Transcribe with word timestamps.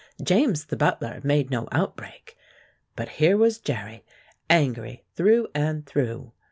James 0.23 0.65
the 0.65 0.75
butler 0.75 1.21
made 1.23 1.51
no 1.51 1.67
out 1.71 1.95
break, 1.95 2.35
but 2.95 3.07
here 3.07 3.37
was 3.37 3.59
Jerry 3.59 4.03
angry 4.49 5.03
through 5.15 5.47
and 5.53 5.85
through. 5.85 6.31